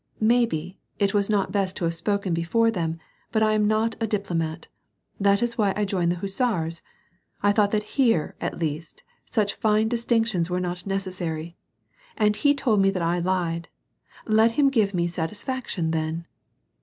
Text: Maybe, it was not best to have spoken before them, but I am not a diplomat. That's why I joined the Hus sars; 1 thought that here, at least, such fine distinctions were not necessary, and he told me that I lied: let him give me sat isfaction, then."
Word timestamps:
Maybe, 0.19 0.79
it 0.97 1.13
was 1.13 1.29
not 1.29 1.51
best 1.51 1.77
to 1.77 1.83
have 1.83 1.93
spoken 1.93 2.33
before 2.33 2.71
them, 2.71 2.97
but 3.31 3.43
I 3.43 3.53
am 3.53 3.67
not 3.67 3.95
a 4.01 4.07
diplomat. 4.07 4.65
That's 5.19 5.59
why 5.59 5.73
I 5.75 5.85
joined 5.85 6.11
the 6.11 6.15
Hus 6.15 6.33
sars; 6.33 6.81
1 7.41 7.53
thought 7.53 7.69
that 7.69 7.83
here, 8.01 8.35
at 8.41 8.57
least, 8.57 9.03
such 9.27 9.53
fine 9.53 9.89
distinctions 9.89 10.49
were 10.49 10.59
not 10.59 10.87
necessary, 10.87 11.55
and 12.17 12.35
he 12.35 12.55
told 12.55 12.79
me 12.79 12.89
that 12.89 13.03
I 13.03 13.19
lied: 13.19 13.67
let 14.25 14.53
him 14.53 14.69
give 14.71 14.95
me 14.95 15.05
sat 15.05 15.29
isfaction, 15.29 15.91
then." 15.91 16.25